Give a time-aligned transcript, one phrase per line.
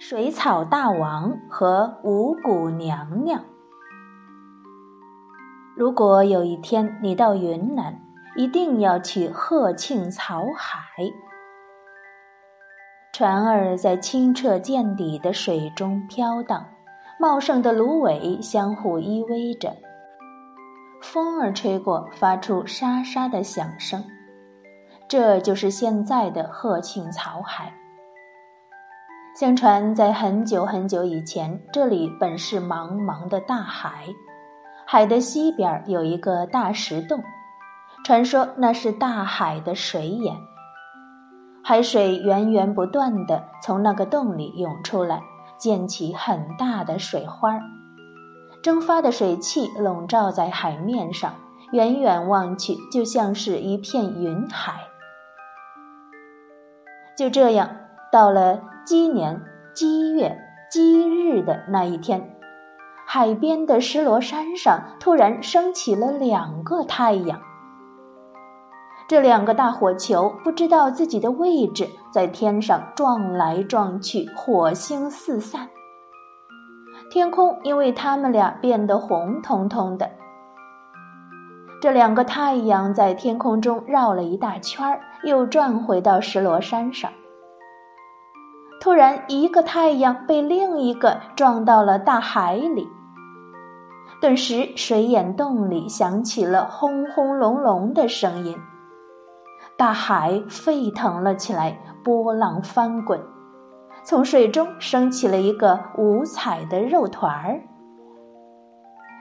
[0.00, 3.44] 水草大王和五谷娘娘。
[5.76, 8.00] 如果有一天你到云南，
[8.36, 10.80] 一定要去鹤庆草海。
[13.12, 16.64] 船儿在清澈见底的水中飘荡，
[17.18, 19.76] 茂盛的芦苇相互依偎着，
[21.02, 24.04] 风儿吹过，发出沙沙的响声。
[25.08, 27.74] 这就是现在的鹤庆草海。
[29.38, 34.08] 相传，在很久很久以前，这里本是茫茫的大海，
[34.84, 37.22] 海的西边有一个大石洞，
[38.04, 40.34] 传说那是大海的水眼，
[41.62, 45.22] 海水源源不断的从那个洞里涌出来，
[45.56, 47.62] 溅起很大的水花儿，
[48.60, 51.32] 蒸发的水汽笼罩在海面上，
[51.70, 54.80] 远远望去就像是一片云海。
[57.16, 57.70] 就这样，
[58.12, 58.60] 到了。
[58.88, 59.38] 鸡年
[59.74, 60.34] 鸡月
[60.70, 62.38] 鸡日的那一天，
[63.06, 67.38] 海边的石螺山上突然升起了两个太阳。
[69.06, 75.68] 这两个大火球不知道自己的位置，在天上撞来撞去，火星四散。
[77.10, 80.10] 天空因为他们俩变得红彤彤的。
[81.82, 87.12] 这两个太阳在天空中绕了一大圈儿又转回到石螺山上。
[88.80, 92.88] 突然，一个太阳被另一个撞到了大海里。
[94.20, 98.56] 顿时，水眼洞里响起了轰轰隆隆的声音，
[99.76, 103.20] 大海沸腾了起来，波浪翻滚，
[104.02, 107.60] 从水中升起了一个五彩的肉团儿。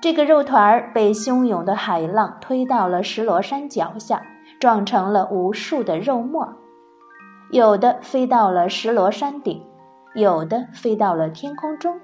[0.00, 4.22] 这个肉团儿被汹涌的海浪推到了石螺山脚下，
[4.60, 6.48] 撞成了无数的肉沫。
[7.50, 9.64] 有的飞到了石螺山顶，
[10.14, 11.98] 有的飞到了天空中，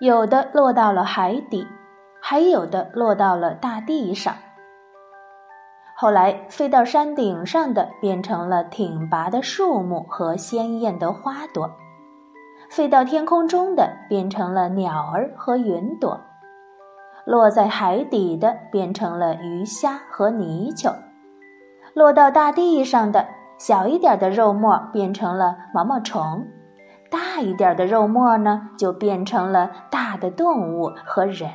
[0.00, 1.66] 有的落到了海底，
[2.22, 4.34] 还有的落到了大地上。
[5.94, 11.68] 后来，飞到山顶上的变成了挺拔的树木和鲜艳的花朵；
[12.70, 16.18] 飞到天空中的变成了鸟儿和云朵；
[17.26, 20.94] 落在海底的变成了鱼虾和泥鳅；
[21.92, 23.28] 落到大地上的。
[23.58, 26.46] 小一点的肉沫变成了毛毛虫，
[27.10, 31.50] 大一点的肉沫呢，就变成了大的动物和人。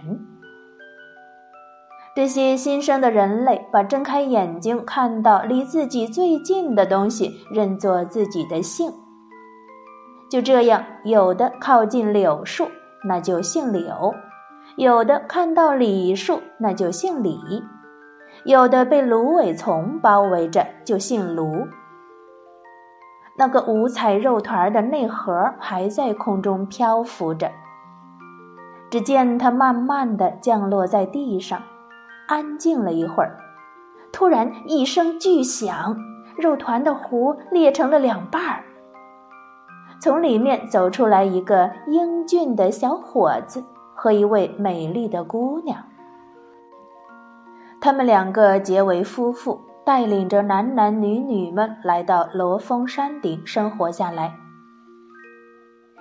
[2.15, 8.91] 这些新生的人类把睁开眼睛看到离自己最近的东西认作自己的姓。
[10.29, 12.67] 就这样，有的靠近柳树，
[13.07, 14.13] 那就姓柳；
[14.75, 17.63] 有的看到李树，那就姓李；
[18.43, 21.65] 有的被芦苇丛包围着，就姓芦。
[23.35, 27.51] 那个五彩肉团的内核还在空中漂浮着。
[28.91, 31.61] 只见它慢慢的降落在地上，
[32.27, 33.39] 安静了一会儿，
[34.11, 35.97] 突然一声巨响，
[36.37, 38.63] 肉团的核裂成了两半儿。
[39.99, 43.63] 从里面走出来一个英俊的小伙子
[43.95, 45.79] 和一位美丽的姑娘，
[47.81, 49.59] 他们两个结为夫妇。
[49.85, 54.33] 带领着男男女女们来到罗峰山顶生活下来。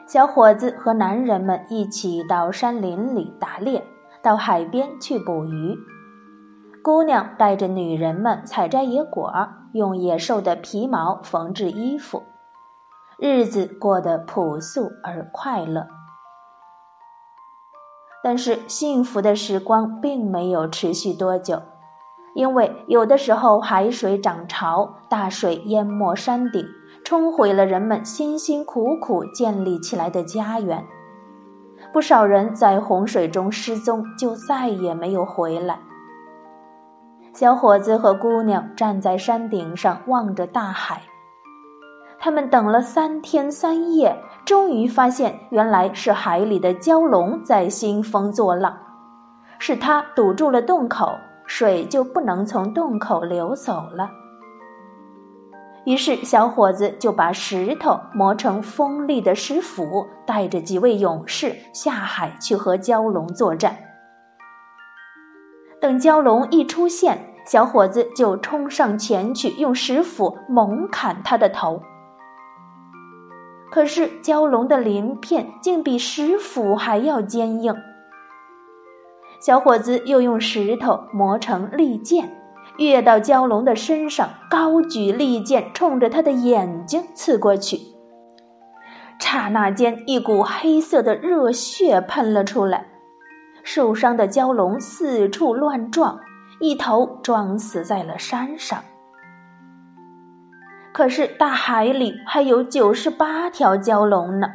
[0.07, 3.85] 小伙子和男人们一起到山林里打猎，
[4.23, 5.77] 到海边去捕鱼。
[6.83, 9.33] 姑娘带着女人们采摘野果，
[9.73, 12.23] 用野兽的皮毛缝制衣服，
[13.19, 15.87] 日子过得朴素而快乐。
[18.23, 21.63] 但是幸福的时光并没有持续多久。
[22.35, 26.65] 因为有的时候海水涨潮，大水淹没山顶，
[27.05, 30.83] 冲毁了人们辛辛苦苦建立起来的家园。
[31.93, 35.79] 不少人在洪水中失踪，就再也没有回来。
[37.35, 41.03] 小伙子和姑娘站在山顶上望着大海，
[42.19, 44.17] 他们等了三天三夜，
[44.47, 48.75] 终于发现原来是海里的蛟龙在兴风作浪，
[49.59, 51.13] 是它堵住了洞口。
[51.47, 54.11] 水就不能从洞口流走了。
[55.85, 63.77] 于是，小伙子就把石头磨成锋利的石斧，带着几位勇士下海去和蛟龙作战。
[65.81, 71.83] 等蛟龙一出现，小伙子就冲上前去，用石斧猛砍他的头。
[73.73, 77.75] 可是，蛟龙的鳞片竟比石斧还要坚硬。
[79.45, 82.31] 小伙子又用石头磨成利剑，
[82.79, 87.77] 跃到蛟龙的身上，高举利剑，冲着他的眼睛刺过去。
[89.19, 92.87] 刹那间，一股黑色的热血喷了出来，
[93.65, 96.21] 受伤的蛟龙四处乱撞，
[96.61, 98.79] 一头撞死在了山上。
[100.93, 104.47] 可是大海里还有九十八条蛟龙呢。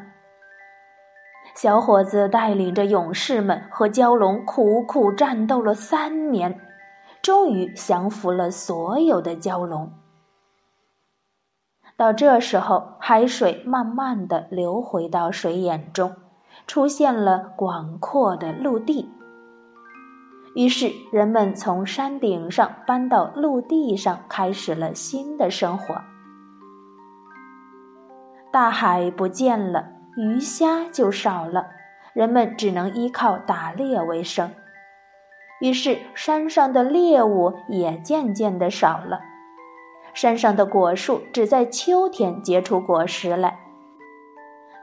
[1.57, 6.61] 小伙子带领着勇士们和蛟龙苦苦战斗了三年，
[7.23, 9.91] 终于降服了所有的蛟龙。
[11.97, 16.15] 到这时候，海水慢慢的流回到水眼中，
[16.67, 19.09] 出现了广阔的陆地。
[20.53, 25.95] 于是，人们从山顶上搬到陆地上，开始了新的生活。
[28.53, 31.67] 大海不见了，鱼虾就少了，
[32.13, 34.51] 人们只能依靠打猎为生。
[35.61, 39.19] 于是，山上的猎物也渐渐的少了。
[40.15, 43.59] 山上的果树只在秋天结出果实来。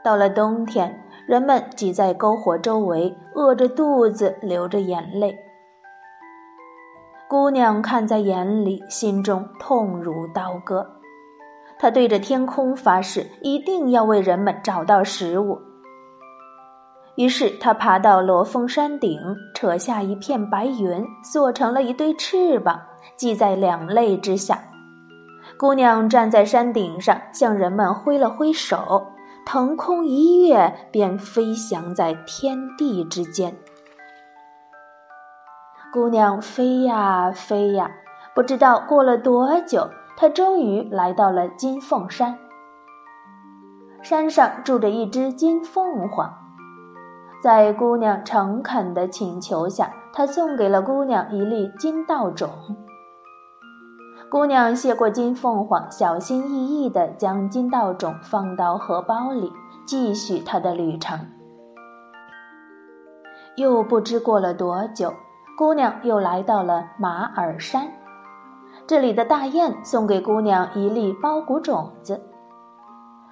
[0.05, 5.37] 到了冬天，人们挤在篝火周围，饿着肚子，流着眼泪。
[7.27, 11.01] 姑娘看在眼里，心中痛如刀割。
[11.77, 15.61] 他对着天空发誓，一定要为人们找到食物。
[17.15, 19.19] 于是，他爬到罗峰山顶，
[19.53, 22.81] 扯下一片白云，做成了一对翅膀，
[23.17, 24.59] 系在两肋之下。
[25.57, 29.05] 姑娘站在山顶上，向人们挥了挥手，
[29.45, 33.55] 腾空一跃，便飞翔在天地之间。
[35.93, 37.89] 姑娘飞呀飞呀，
[38.33, 42.37] 不知道过了多久，他终于来到了金凤山。
[44.01, 46.31] 山上住着一只金凤凰，
[47.41, 52.49] 在姑娘诚恳的请求下，他送给了姑娘一粒金稻种。
[54.29, 59.51] 姑娘谢过金凤凰，小心翼翼地将金稻种放到荷包里，
[59.85, 61.19] 继续她的旅程。
[63.55, 65.13] 又不知过了多久，
[65.57, 67.87] 姑娘又来到了马耳山，
[68.87, 72.21] 这里的大雁送给姑娘一粒苞谷种子，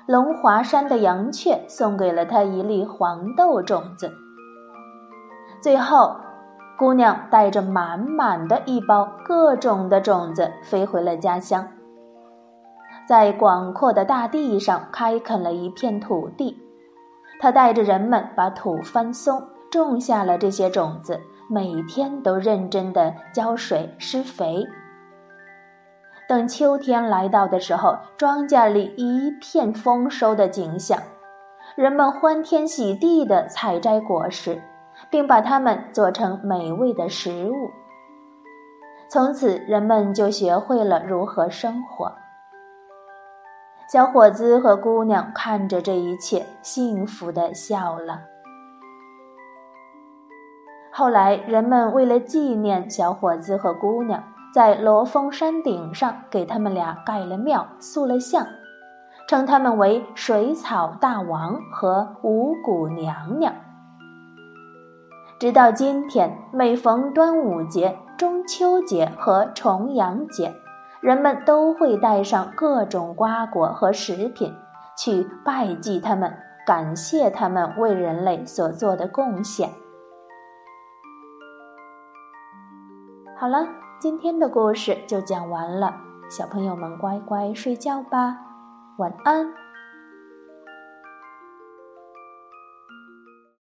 [0.07, 4.11] 龙华山的羊雀送给了她一粒黄豆种子，
[5.61, 6.15] 最后。
[6.75, 11.67] 姑娘带着满满的一包各种的种子飞回了家乡，
[13.07, 16.57] 在广阔的大地上开垦了一片土地。
[17.39, 19.41] 她带着人们把土翻松，
[19.71, 24.65] 种下了这些种子，每天都认真的浇水施肥。
[26.33, 30.99] 等秋天来到的时候，庄稼里一片丰收的景象，
[31.75, 34.59] 人们欢天喜地的采摘果实。
[35.09, 37.71] 并把它们做成美味的食物。
[39.09, 42.11] 从此，人们就学会了如何生活。
[43.87, 48.21] 小伙子和姑娘看着这一切，幸福的笑了。
[50.91, 58.45] 后来，人们为了纪念小伙子和姑娘，在罗峰山顶上给他们俩盖了庙、塑了像，
[59.27, 63.51] 称他们为水草大王和五谷娘娘。
[65.39, 70.53] 直到今天，每逢端午节、中秋节和重阳节，
[71.01, 74.53] 人们都会带上各种瓜果和食品，
[74.95, 76.31] 去拜祭他们，
[76.63, 79.67] 感谢他们为人类所做的贡献。
[83.35, 83.67] 好了，
[84.03, 85.95] 今天的故事就讲完了，
[86.29, 88.37] 小朋友们乖乖睡觉吧，
[88.97, 89.62] 晚安。